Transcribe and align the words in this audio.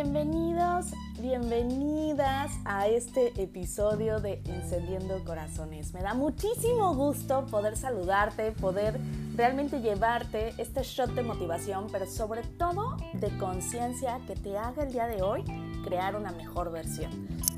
Bienvenidos, 0.00 0.92
bienvenidas 1.20 2.52
a 2.64 2.86
este 2.86 3.32
episodio 3.42 4.20
de 4.20 4.40
Encendiendo 4.44 5.24
Corazones. 5.24 5.92
Me 5.92 6.02
da 6.02 6.14
muchísimo 6.14 6.94
gusto 6.94 7.46
poder 7.46 7.76
saludarte, 7.76 8.52
poder 8.52 9.00
realmente 9.34 9.80
llevarte 9.80 10.54
este 10.56 10.84
shot 10.84 11.10
de 11.14 11.24
motivación, 11.24 11.88
pero 11.90 12.06
sobre 12.06 12.42
todo 12.42 12.96
de 13.14 13.36
conciencia 13.38 14.20
que 14.28 14.36
te 14.36 14.56
haga 14.56 14.84
el 14.84 14.92
día 14.92 15.08
de 15.08 15.20
hoy 15.20 15.42
crear 15.82 16.14
una 16.14 16.30
mejor 16.30 16.70
versión. 16.70 17.10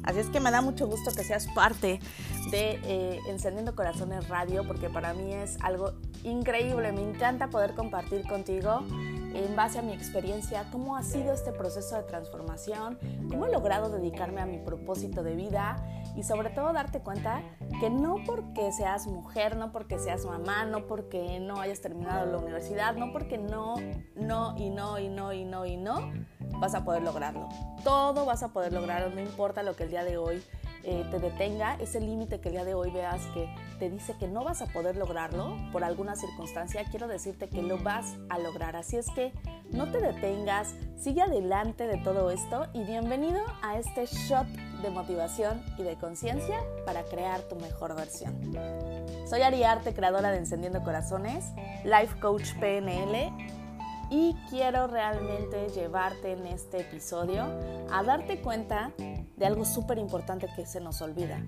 Así 0.02 0.20
es 0.20 0.30
que 0.30 0.40
me 0.40 0.50
da 0.50 0.62
mucho 0.62 0.86
gusto 0.86 1.10
que 1.14 1.22
seas 1.22 1.46
parte 1.48 2.00
de 2.50 2.80
eh, 2.84 3.20
Encendiendo 3.28 3.74
Corazones 3.74 4.30
Radio, 4.30 4.66
porque 4.66 4.88
para 4.88 5.12
mí 5.12 5.34
es 5.34 5.58
algo 5.60 5.92
increíble. 6.24 6.90
Me 6.92 7.02
encanta 7.02 7.48
poder 7.48 7.74
compartir 7.74 8.26
contigo 8.26 8.82
en 9.34 9.56
base 9.56 9.78
a 9.78 9.82
mi 9.82 9.92
experiencia, 9.92 10.66
cómo 10.70 10.96
ha 10.96 11.02
sido 11.02 11.32
este 11.32 11.52
proceso 11.52 11.96
de 11.96 12.02
transformación, 12.02 12.98
cómo 13.28 13.46
he 13.46 13.52
logrado 13.52 13.90
dedicarme 13.90 14.40
a 14.40 14.46
mi 14.46 14.58
propósito 14.58 15.22
de 15.22 15.34
vida 15.34 15.76
y 16.16 16.22
sobre 16.22 16.50
todo 16.50 16.72
darte 16.72 17.00
cuenta 17.00 17.42
que 17.80 17.90
no 17.90 18.16
porque 18.26 18.72
seas 18.72 19.06
mujer, 19.06 19.56
no 19.56 19.72
porque 19.72 19.98
seas 19.98 20.24
mamá, 20.24 20.64
no 20.64 20.86
porque 20.86 21.40
no 21.40 21.60
hayas 21.60 21.80
terminado 21.80 22.26
la 22.26 22.38
universidad, 22.38 22.96
no 22.96 23.12
porque 23.12 23.38
no, 23.38 23.76
no 24.14 24.54
y 24.58 24.70
no 24.70 24.98
y 24.98 25.08
no 25.08 25.32
y 25.32 25.44
no 25.44 25.66
y 25.66 25.76
no, 25.76 26.12
vas 26.58 26.74
a 26.74 26.84
poder 26.84 27.02
lograrlo. 27.02 27.48
Todo 27.84 28.24
vas 28.26 28.42
a 28.42 28.48
poder 28.48 28.72
lograrlo, 28.72 29.14
no 29.14 29.20
importa 29.20 29.62
lo 29.62 29.76
que 29.76 29.84
el 29.84 29.90
día 29.90 30.04
de 30.04 30.16
hoy 30.16 30.42
eh, 30.82 31.06
te 31.10 31.18
detenga, 31.18 31.76
ese 31.80 32.00
límite 32.00 32.40
que 32.40 32.48
el 32.48 32.54
día 32.54 32.64
de 32.64 32.74
hoy 32.74 32.90
veas 32.90 33.20
que 33.34 33.48
te 33.78 33.90
dice 33.90 34.14
que 34.18 34.28
no 34.28 34.44
vas 34.44 34.62
a 34.62 34.66
poder 34.66 34.96
lograrlo 34.96 35.56
por 35.72 35.84
alguna 35.84 36.16
circunstancia, 36.16 36.84
quiero 36.90 37.06
decirte 37.06 37.48
que 37.48 37.62
lo 37.62 37.78
vas 37.78 38.16
a 38.28 38.38
lograr. 38.38 38.76
Así 38.76 38.96
es 38.96 39.10
que 39.10 39.32
no 39.70 39.90
te 39.90 40.00
detengas, 40.00 40.74
sigue 40.96 41.22
adelante 41.22 41.86
de 41.86 41.98
todo 41.98 42.30
esto 42.30 42.66
y 42.72 42.84
bienvenido 42.84 43.40
a 43.62 43.78
este 43.78 44.06
shot 44.06 44.46
de 44.82 44.90
motivación 44.90 45.62
y 45.76 45.82
de 45.82 45.96
conciencia 45.96 46.58
para 46.86 47.04
crear 47.04 47.42
tu 47.42 47.56
mejor 47.56 47.94
versión. 47.94 48.34
Soy 49.28 49.42
Ariarte, 49.42 49.92
creadora 49.92 50.30
de 50.30 50.38
Encendiendo 50.38 50.82
Corazones, 50.82 51.44
Life 51.84 52.18
Coach 52.20 52.54
PNL 52.58 53.32
y 54.10 54.34
quiero 54.48 54.88
realmente 54.88 55.68
llevarte 55.68 56.32
en 56.32 56.46
este 56.46 56.80
episodio 56.80 57.44
a 57.92 58.02
darte 58.02 58.40
cuenta 58.40 58.90
de 59.40 59.46
algo 59.46 59.64
súper 59.64 59.96
importante 59.96 60.48
que 60.54 60.66
se 60.66 60.80
nos 60.80 61.00
olvida. 61.00 61.40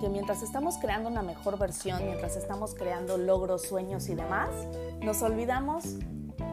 Que 0.00 0.08
mientras 0.08 0.42
estamos 0.42 0.78
creando 0.78 1.10
una 1.10 1.22
mejor 1.22 1.58
versión, 1.58 2.02
mientras 2.02 2.36
estamos 2.36 2.74
creando 2.74 3.18
logros, 3.18 3.68
sueños 3.68 4.08
y 4.08 4.14
demás, 4.14 4.48
nos 5.02 5.20
olvidamos 5.20 5.84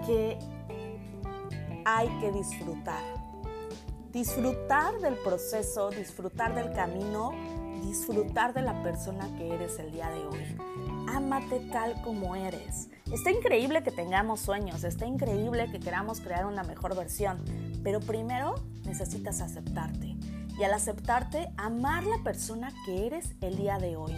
que 0.05 0.37
hay 1.85 2.09
que 2.19 2.33
disfrutar. 2.33 3.01
Disfrutar 4.11 4.99
del 4.99 5.15
proceso, 5.15 5.91
disfrutar 5.91 6.53
del 6.53 6.73
camino, 6.73 7.31
disfrutar 7.85 8.53
de 8.53 8.61
la 8.61 8.83
persona 8.83 9.29
que 9.37 9.53
eres 9.53 9.79
el 9.79 9.93
día 9.93 10.09
de 10.09 10.25
hoy. 10.25 10.57
Ámate 11.07 11.61
tal 11.71 12.01
como 12.01 12.35
eres. 12.35 12.89
Está 13.09 13.31
increíble 13.31 13.81
que 13.81 13.91
tengamos 13.91 14.41
sueños, 14.41 14.83
está 14.83 15.05
increíble 15.05 15.71
que 15.71 15.79
queramos 15.79 16.19
crear 16.19 16.45
una 16.45 16.63
mejor 16.63 16.97
versión, 16.97 17.41
pero 17.81 18.01
primero 18.01 18.55
necesitas 18.83 19.39
aceptarte 19.39 20.10
y 20.61 20.63
al 20.63 20.75
aceptarte, 20.75 21.51
amar 21.57 22.03
la 22.03 22.19
persona 22.19 22.71
que 22.85 23.07
eres 23.07 23.33
el 23.41 23.57
día 23.57 23.79
de 23.79 23.95
hoy. 23.95 24.13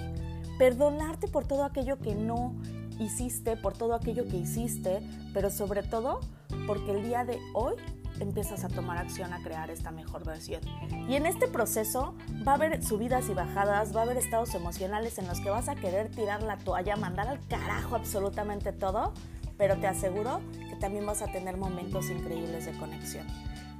Perdonarte 0.57 1.29
por 1.29 1.47
todo 1.47 1.63
aquello 1.63 1.99
que 1.99 2.15
no 2.15 2.53
hiciste, 2.99 3.55
por 3.55 3.77
todo 3.77 3.95
aquello 3.95 4.27
que 4.27 4.35
hiciste, 4.35 5.01
pero 5.33 5.49
sobre 5.49 5.83
todo 5.83 6.19
porque 6.67 6.91
el 6.91 7.03
día 7.03 7.23
de 7.23 7.39
hoy 7.53 7.75
empiezas 8.19 8.65
a 8.65 8.67
tomar 8.67 8.97
acción 8.97 9.31
a 9.31 9.41
crear 9.41 9.69
esta 9.69 9.91
mejor 9.91 10.25
versión. 10.25 10.59
Y 11.07 11.15
en 11.15 11.27
este 11.27 11.47
proceso 11.47 12.13
va 12.45 12.51
a 12.51 12.55
haber 12.55 12.83
subidas 12.83 13.29
y 13.29 13.33
bajadas, 13.33 13.95
va 13.95 14.01
a 14.01 14.03
haber 14.03 14.17
estados 14.17 14.53
emocionales 14.53 15.19
en 15.19 15.29
los 15.29 15.39
que 15.39 15.49
vas 15.49 15.69
a 15.69 15.75
querer 15.75 16.11
tirar 16.11 16.43
la 16.43 16.57
toalla, 16.57 16.97
mandar 16.97 17.29
al 17.29 17.39
carajo 17.47 17.95
absolutamente 17.95 18.73
todo, 18.73 19.13
pero 19.57 19.77
te 19.77 19.87
aseguro 19.87 20.41
que 20.69 20.75
también 20.75 21.05
vas 21.05 21.21
a 21.21 21.27
tener 21.27 21.55
momentos 21.55 22.09
increíbles 22.09 22.65
de 22.65 22.73
conexión. 22.73 23.27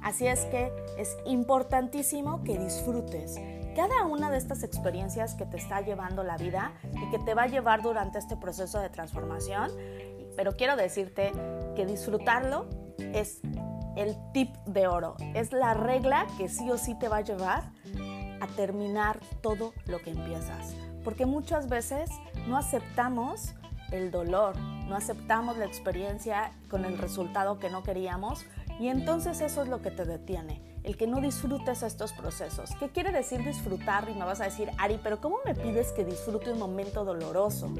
Así 0.04 0.26
es 0.26 0.44
que 0.46 0.70
es 0.98 1.16
importantísimo 1.24 2.44
que 2.44 2.58
disfrutes 2.58 3.36
cada 3.74 4.04
una 4.04 4.30
de 4.30 4.36
estas 4.36 4.62
experiencias 4.62 5.34
que 5.34 5.46
te 5.46 5.56
está 5.56 5.80
llevando 5.80 6.22
la 6.22 6.36
vida 6.36 6.74
y 6.92 7.10
que 7.10 7.18
te 7.18 7.32
va 7.32 7.44
a 7.44 7.46
llevar 7.46 7.82
durante 7.82 8.18
este 8.18 8.36
proceso 8.36 8.80
de 8.80 8.90
transformación. 8.90 9.70
Pero 10.36 10.56
quiero 10.56 10.76
decirte 10.76 11.32
que 11.74 11.86
disfrutarlo 11.86 12.66
es 12.98 13.40
el 13.96 14.14
tip 14.34 14.54
de 14.66 14.86
oro, 14.86 15.16
es 15.34 15.52
la 15.52 15.72
regla 15.72 16.26
que 16.36 16.50
sí 16.50 16.70
o 16.70 16.76
sí 16.76 16.94
te 16.98 17.08
va 17.08 17.18
a 17.18 17.22
llevar 17.22 17.72
a 18.42 18.46
terminar 18.56 19.20
todo 19.40 19.72
lo 19.86 20.00
que 20.00 20.10
empiezas. 20.10 20.74
Porque 21.02 21.24
muchas 21.24 21.70
veces 21.70 22.10
no 22.46 22.58
aceptamos 22.58 23.54
el 23.90 24.10
dolor, 24.10 24.56
no 24.58 24.96
aceptamos 24.96 25.56
la 25.56 25.64
experiencia 25.64 26.52
con 26.68 26.84
el 26.84 26.98
resultado 26.98 27.58
que 27.58 27.70
no 27.70 27.82
queríamos 27.82 28.44
y 28.78 28.88
entonces 28.88 29.40
eso 29.40 29.62
es 29.62 29.68
lo 29.68 29.80
que 29.82 29.90
te 29.90 30.04
detiene, 30.04 30.60
el 30.82 30.96
que 30.96 31.06
no 31.06 31.20
disfrutes 31.20 31.82
estos 31.82 32.12
procesos. 32.12 32.70
¿Qué 32.78 32.88
quiere 32.88 33.12
decir 33.12 33.44
disfrutar? 33.44 34.08
Y 34.08 34.14
me 34.14 34.24
vas 34.24 34.40
a 34.40 34.44
decir, 34.44 34.70
Ari, 34.78 34.98
pero 35.02 35.20
¿cómo 35.20 35.38
me 35.44 35.54
pides 35.54 35.92
que 35.92 36.04
disfrute 36.04 36.50
un 36.50 36.58
momento 36.58 37.04
doloroso? 37.04 37.72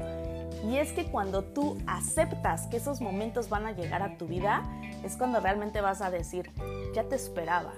Y 0.67 0.77
es 0.77 0.93
que 0.93 1.05
cuando 1.05 1.43
tú 1.43 1.77
aceptas 1.85 2.67
que 2.67 2.77
esos 2.77 3.01
momentos 3.01 3.49
van 3.49 3.65
a 3.65 3.73
llegar 3.73 4.01
a 4.01 4.17
tu 4.17 4.27
vida, 4.27 4.63
es 5.03 5.17
cuando 5.17 5.39
realmente 5.39 5.81
vas 5.81 6.01
a 6.01 6.09
decir, 6.09 6.51
ya 6.93 7.03
te 7.03 7.15
esperaba. 7.15 7.73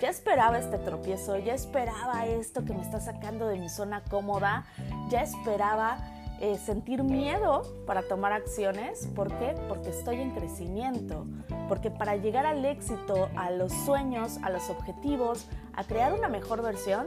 Ya 0.00 0.10
esperaba 0.10 0.58
este 0.58 0.76
tropiezo, 0.76 1.38
ya 1.38 1.54
esperaba 1.54 2.26
esto 2.26 2.64
que 2.64 2.74
me 2.74 2.82
está 2.82 3.00
sacando 3.00 3.48
de 3.48 3.58
mi 3.58 3.70
zona 3.70 4.04
cómoda, 4.04 4.66
ya 5.08 5.22
esperaba 5.22 5.98
eh, 6.40 6.58
sentir 6.58 7.02
miedo 7.02 7.62
para 7.86 8.02
tomar 8.02 8.32
acciones. 8.32 9.08
¿Por 9.14 9.28
qué? 9.38 9.54
Porque 9.68 9.90
estoy 9.90 10.20
en 10.20 10.30
crecimiento. 10.32 11.26
Porque 11.68 11.90
para 11.90 12.16
llegar 12.16 12.46
al 12.46 12.64
éxito, 12.64 13.28
a 13.36 13.50
los 13.50 13.72
sueños, 13.72 14.38
a 14.42 14.50
los 14.50 14.68
objetivos, 14.70 15.46
a 15.74 15.84
crear 15.84 16.12
una 16.12 16.28
mejor 16.28 16.62
versión, 16.62 17.06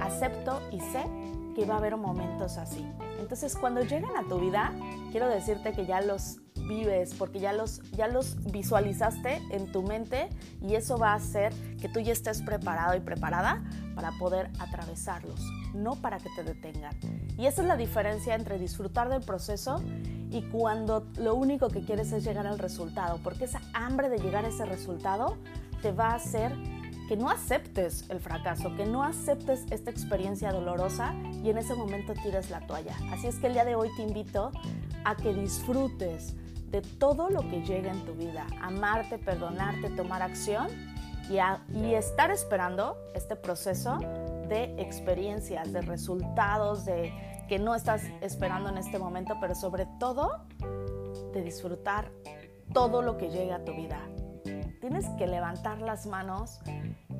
acepto 0.00 0.60
y 0.70 0.80
sé 0.80 1.04
que 1.54 1.66
va 1.66 1.74
a 1.74 1.78
haber 1.78 1.96
momentos 1.96 2.56
así. 2.56 2.86
Entonces, 3.20 3.56
cuando 3.56 3.82
llegan 3.82 4.16
a 4.16 4.28
tu 4.28 4.38
vida, 4.38 4.72
quiero 5.10 5.28
decirte 5.28 5.72
que 5.72 5.86
ya 5.86 6.00
los 6.00 6.38
vives, 6.68 7.14
porque 7.14 7.40
ya 7.40 7.52
los, 7.52 7.82
ya 7.92 8.08
los 8.08 8.36
visualizaste 8.50 9.42
en 9.50 9.70
tu 9.72 9.82
mente 9.82 10.28
y 10.60 10.74
eso 10.74 10.98
va 10.98 11.12
a 11.12 11.14
hacer 11.14 11.52
que 11.80 11.88
tú 11.88 12.00
ya 12.00 12.12
estés 12.12 12.42
preparado 12.42 12.96
y 12.96 13.00
preparada 13.00 13.62
para 13.94 14.12
poder 14.18 14.50
atravesarlos, 14.58 15.40
no 15.74 15.96
para 15.96 16.18
que 16.18 16.28
te 16.36 16.44
detengan. 16.44 16.94
Y 17.38 17.46
esa 17.46 17.62
es 17.62 17.68
la 17.68 17.76
diferencia 17.76 18.34
entre 18.34 18.58
disfrutar 18.58 19.08
del 19.08 19.22
proceso 19.22 19.82
y 20.30 20.42
cuando 20.42 21.06
lo 21.16 21.34
único 21.34 21.68
que 21.68 21.84
quieres 21.84 22.12
es 22.12 22.24
llegar 22.24 22.46
al 22.46 22.58
resultado, 22.58 23.18
porque 23.22 23.44
esa 23.44 23.60
hambre 23.74 24.08
de 24.08 24.18
llegar 24.18 24.44
a 24.44 24.48
ese 24.48 24.64
resultado 24.64 25.36
te 25.82 25.92
va 25.92 26.10
a 26.10 26.14
hacer 26.14 26.52
que 27.08 27.16
no 27.16 27.28
aceptes 27.28 28.08
el 28.08 28.20
fracaso, 28.20 28.74
que 28.76 28.86
no 28.86 29.02
aceptes 29.02 29.66
esta 29.70 29.90
experiencia 29.90 30.52
dolorosa 30.52 31.14
y 31.42 31.50
en 31.50 31.58
ese 31.58 31.74
momento 31.74 32.14
tires 32.14 32.48
la 32.50 32.66
toalla. 32.66 32.96
Así 33.12 33.26
es 33.26 33.36
que 33.36 33.48
el 33.48 33.52
día 33.52 33.64
de 33.64 33.74
hoy 33.74 33.90
te 33.96 34.02
invito 34.02 34.52
a 35.04 35.16
que 35.16 35.34
disfrutes 35.34 36.34
de 36.70 36.80
todo 36.80 37.28
lo 37.28 37.40
que 37.42 37.62
llega 37.62 37.92
en 37.92 38.04
tu 38.06 38.14
vida, 38.14 38.46
amarte, 38.62 39.18
perdonarte, 39.18 39.90
tomar 39.90 40.22
acción 40.22 40.68
y, 41.28 41.36
y 41.76 41.94
estar 41.94 42.30
esperando 42.30 42.96
este 43.14 43.36
proceso 43.36 43.98
de 44.48 44.74
experiencias, 44.78 45.72
de 45.72 45.82
resultados, 45.82 46.84
de 46.84 47.12
que 47.48 47.58
no 47.58 47.74
estás 47.74 48.02
esperando 48.20 48.68
en 48.68 48.78
este 48.78 48.98
momento, 48.98 49.34
pero 49.40 49.54
sobre 49.54 49.86
todo 49.98 50.44
de 51.32 51.42
disfrutar 51.42 52.10
todo 52.72 53.02
lo 53.02 53.18
que 53.18 53.28
llega 53.28 53.56
a 53.56 53.64
tu 53.64 53.72
vida. 53.74 54.00
Tienes 54.80 55.06
que 55.18 55.26
levantar 55.26 55.80
las 55.80 56.06
manos 56.06 56.60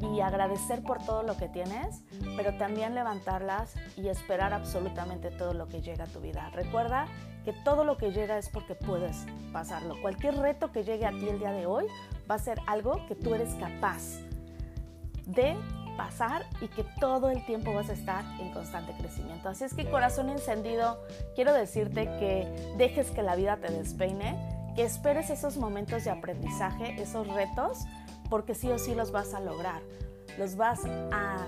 y 0.00 0.20
agradecer 0.20 0.82
por 0.82 0.98
todo 1.04 1.22
lo 1.22 1.36
que 1.36 1.48
tienes, 1.48 2.02
pero 2.36 2.56
también 2.56 2.94
levantarlas 2.94 3.74
y 3.96 4.08
esperar 4.08 4.52
absolutamente 4.52 5.30
todo 5.30 5.54
lo 5.54 5.68
que 5.68 5.80
llega 5.80 6.04
a 6.04 6.08
tu 6.08 6.20
vida. 6.20 6.50
Recuerda 6.54 7.06
que 7.44 7.52
todo 7.52 7.84
lo 7.84 7.96
que 7.96 8.10
llega 8.10 8.38
es 8.38 8.48
porque 8.48 8.74
puedes 8.74 9.26
pasarlo. 9.52 10.00
Cualquier 10.00 10.36
reto 10.36 10.72
que 10.72 10.82
llegue 10.84 11.06
a 11.06 11.10
ti 11.10 11.28
el 11.28 11.38
día 11.38 11.52
de 11.52 11.66
hoy 11.66 11.86
va 12.30 12.36
a 12.36 12.38
ser 12.38 12.58
algo 12.66 13.06
que 13.06 13.14
tú 13.14 13.34
eres 13.34 13.54
capaz 13.54 14.02
de 15.26 15.56
pasar 16.02 16.44
y 16.60 16.66
que 16.66 16.84
todo 16.98 17.30
el 17.30 17.46
tiempo 17.46 17.72
vas 17.72 17.88
a 17.88 17.92
estar 17.92 18.24
en 18.40 18.52
constante 18.52 18.92
crecimiento. 18.98 19.48
Así 19.48 19.62
es 19.62 19.72
que 19.72 19.88
corazón 19.88 20.30
encendido, 20.30 20.98
quiero 21.36 21.52
decirte 21.52 22.06
que 22.18 22.74
dejes 22.76 23.12
que 23.12 23.22
la 23.22 23.36
vida 23.36 23.56
te 23.58 23.72
despeine, 23.72 24.36
que 24.74 24.82
esperes 24.82 25.30
esos 25.30 25.56
momentos 25.56 26.02
de 26.02 26.10
aprendizaje, 26.10 27.00
esos 27.00 27.28
retos, 27.28 27.84
porque 28.28 28.56
sí 28.56 28.68
o 28.68 28.80
sí 28.80 28.96
los 28.96 29.12
vas 29.12 29.32
a 29.32 29.38
lograr. 29.38 29.80
Los 30.38 30.56
vas 30.56 30.80
a, 31.12 31.46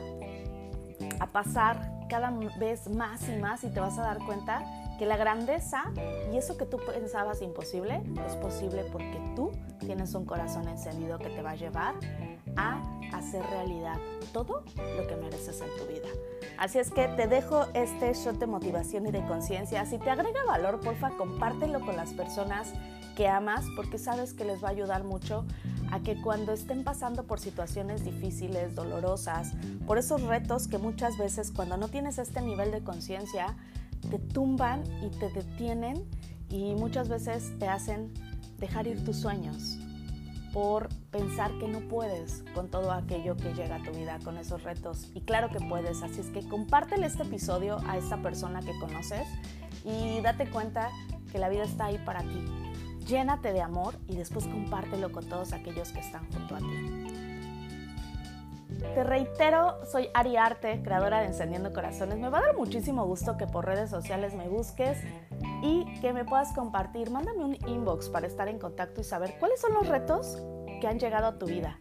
a 1.18 1.26
pasar 1.32 2.06
cada 2.08 2.30
vez 2.60 2.88
más 2.88 3.28
y 3.28 3.36
más 3.36 3.64
y 3.64 3.70
te 3.70 3.80
vas 3.80 3.98
a 3.98 4.02
dar 4.02 4.18
cuenta 4.18 4.62
que 4.99 5.06
la 5.06 5.17
grandeza 5.17 5.85
y 6.32 6.37
eso 6.37 6.56
que 6.56 6.67
tú 6.67 6.79
pensabas 6.79 7.43
imposible 7.43 8.02
es 8.26 8.37
posible 8.37 8.85
porque 8.93 9.20
tú 9.35 9.50
tienes 9.81 10.14
un 10.14 10.25
corazón 10.25 10.69
encendido 10.69 11.19
que 11.19 11.31
te 11.31 11.43
va 11.43 11.50
a 11.50 11.56
llevar 11.56 11.94
a 12.56 12.81
hacer 13.12 13.44
realidad 13.46 13.99
todo 14.32 14.64
lo 14.96 15.06
que 15.06 15.17
mereces 15.17 15.61
en 15.61 15.69
tu 15.76 15.87
vida. 15.87 16.08
Así 16.58 16.79
es 16.79 16.91
que 16.91 17.08
te 17.08 17.26
dejo 17.26 17.67
este 17.75 18.12
shot 18.14 18.38
de 18.38 18.46
motivación 18.46 19.06
y 19.06 19.11
de 19.11 19.25
conciencia. 19.26 19.85
Si 19.87 19.99
te 19.99 20.11
agrega 20.11 20.44
valor, 20.46 20.81
porfa, 20.81 21.11
compártelo 21.17 21.81
con 21.81 21.97
las 21.97 22.12
personas 22.12 22.73
que 23.17 23.29
amas 23.29 23.64
porque 23.76 23.99
sabes 23.99 24.35
que 24.35 24.44
les 24.44 24.62
va 24.62 24.69
a 24.69 24.70
ayudar 24.73 25.05
mucho 25.05 25.44
a 25.93 26.00
que 26.00 26.20
cuando 26.20 26.52
estén 26.52 26.82
pasando 26.82 27.25
por 27.25 27.38
situaciones 27.38 28.05
difíciles, 28.05 28.75
dolorosas, 28.75 29.52
por 29.87 29.99
esos 29.99 30.23
retos 30.23 30.67
que 30.67 30.79
muchas 30.79 31.17
veces 31.19 31.52
cuando 31.52 31.76
no 31.76 31.88
tienes 31.88 32.19
este 32.19 32.40
nivel 32.40 32.73
de 32.73 32.82
conciencia, 32.82 33.56
te 34.10 34.18
tumban 34.18 34.84
y 35.02 35.10
te 35.10 35.28
detienen 35.30 36.04
y 36.48 36.74
muchas 36.74 37.08
veces 37.08 37.58
te 37.58 37.68
hacen 37.68 38.12
dejar 38.58 38.86
ir 38.86 39.04
tus 39.04 39.16
sueños 39.16 39.78
por 40.52 40.88
pensar 41.10 41.50
que 41.58 41.66
no 41.66 41.80
puedes 41.88 42.44
con 42.54 42.70
todo 42.70 42.92
aquello 42.92 43.36
que 43.36 43.52
llega 43.54 43.76
a 43.76 43.82
tu 43.82 43.90
vida, 43.90 44.20
con 44.22 44.38
esos 44.38 44.62
retos. 44.62 45.10
Y 45.12 45.22
claro 45.22 45.50
que 45.50 45.58
puedes, 45.58 46.00
así 46.02 46.20
es 46.20 46.28
que 46.28 46.48
compártele 46.48 47.06
este 47.06 47.24
episodio 47.24 47.78
a 47.88 47.98
esta 47.98 48.22
persona 48.22 48.60
que 48.60 48.78
conoces 48.78 49.26
y 49.84 50.20
date 50.20 50.48
cuenta 50.48 50.90
que 51.32 51.38
la 51.40 51.48
vida 51.48 51.64
está 51.64 51.86
ahí 51.86 51.98
para 51.98 52.20
ti. 52.20 52.44
Llénate 53.08 53.52
de 53.52 53.62
amor 53.62 53.96
y 54.06 54.14
después 54.14 54.46
compártelo 54.46 55.10
con 55.10 55.28
todos 55.28 55.52
aquellos 55.52 55.90
que 55.90 55.98
están 55.98 56.24
junto 56.32 56.54
a 56.54 56.58
ti. 56.58 57.24
Te 58.92 59.02
reitero, 59.02 59.84
soy 59.86 60.08
Ari 60.14 60.36
Arte, 60.36 60.81
creadora 60.82 61.20
de 61.20 61.26
Encendiendo 61.26 61.72
Corazones. 61.72 62.19
Me 62.19 62.28
va 62.28 62.38
a 62.38 62.42
dar 62.42 62.56
muchísimo 62.56 63.04
gusto 63.06 63.36
que 63.36 63.46
por 63.46 63.64
redes 63.64 63.90
sociales 63.90 64.34
me 64.34 64.48
busques 64.48 64.98
y 65.62 65.84
que 66.00 66.12
me 66.12 66.25
puedas 66.25 66.52
compartir. 66.52 67.10
Mándame 67.10 67.44
un 67.44 67.54
inbox 67.66 68.08
para 68.08 68.26
estar 68.26 68.46
en 68.46 68.58
contacto 68.58 69.00
y 69.00 69.04
saber 69.04 69.36
cuáles 69.40 69.60
son 69.60 69.75
los 69.75 69.88
retos 69.88 70.38
que 70.81 70.86
han 70.86 70.98
llegado 70.98 71.26
a 71.26 71.38
tu 71.38 71.46
vida. 71.46 71.81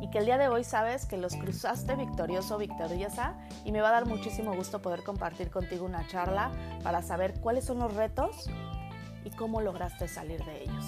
Y 0.00 0.10
que 0.10 0.18
el 0.18 0.24
día 0.24 0.38
de 0.38 0.48
hoy 0.48 0.64
sabes 0.64 1.06
que 1.06 1.16
los 1.16 1.36
cruzaste 1.36 1.94
victorioso 1.94 2.56
victoriosa 2.56 3.36
y 3.64 3.70
me 3.70 3.80
va 3.80 3.90
a 3.90 3.92
dar 3.92 4.06
muchísimo 4.06 4.54
gusto 4.54 4.80
poder 4.80 5.04
compartir 5.04 5.50
contigo 5.50 5.84
una 5.84 6.06
charla 6.08 6.50
para 6.82 7.02
saber 7.02 7.40
cuáles 7.40 7.66
son 7.66 7.78
los 7.78 7.94
retos 7.94 8.48
y 9.24 9.30
cómo 9.30 9.60
lograste 9.60 10.08
salir 10.08 10.44
de 10.44 10.62
ellos. 10.62 10.84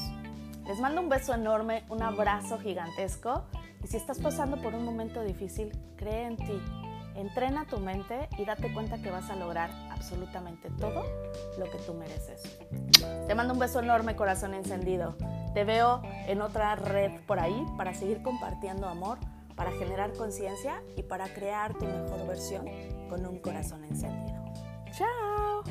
Les 0.66 0.78
mando 0.80 1.00
un 1.00 1.08
beso 1.08 1.34
enorme, 1.34 1.84
un 1.88 2.02
abrazo 2.02 2.58
gigantesco 2.58 3.44
y 3.82 3.86
si 3.86 3.96
estás 3.96 4.18
pasando 4.18 4.60
por 4.60 4.74
un 4.74 4.84
momento 4.84 5.22
difícil, 5.22 5.72
cree 5.96 6.26
en 6.26 6.36
ti, 6.36 6.62
entrena 7.14 7.64
tu 7.66 7.78
mente 7.78 8.28
y 8.38 8.44
date 8.44 8.72
cuenta 8.72 9.00
que 9.00 9.10
vas 9.10 9.30
a 9.30 9.36
lograr 9.36 9.70
absolutamente 9.90 10.70
todo 10.78 11.04
lo 11.58 11.64
que 11.70 11.78
tú 11.78 11.94
mereces. 11.94 12.58
Te 13.26 13.34
mando 13.34 13.54
un 13.54 13.60
beso 13.60 13.80
enorme, 13.80 14.16
corazón 14.16 14.54
encendido. 14.54 15.16
Te 15.54 15.64
veo 15.64 16.02
en 16.26 16.42
otra 16.42 16.76
red 16.76 17.12
por 17.26 17.40
ahí 17.40 17.66
para 17.76 17.94
seguir 17.94 18.22
compartiendo 18.22 18.86
amor, 18.86 19.18
para 19.56 19.72
generar 19.72 20.12
conciencia 20.12 20.82
y 20.96 21.02
para 21.02 21.28
crear 21.28 21.76
tu 21.76 21.84
mejor 21.84 22.26
versión 22.26 22.66
con 23.08 23.26
un 23.26 23.38
corazón 23.40 23.84
encendido. 23.84 24.40
¡Chao! 24.92 25.62